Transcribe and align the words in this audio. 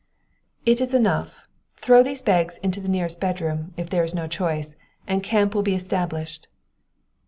"It 0.65 0.81
is 0.81 0.95
enough. 0.95 1.45
Throw 1.75 2.01
these 2.01 2.23
bags 2.23 2.57
into 2.63 2.81
the 2.81 2.87
nearest 2.87 3.19
bedroom, 3.21 3.71
if 3.77 3.87
there 3.87 4.03
is 4.03 4.15
no 4.15 4.25
choice, 4.27 4.75
and 5.05 5.21
camp 5.21 5.53
will 5.53 5.61
be 5.61 5.75
established." 5.75 6.47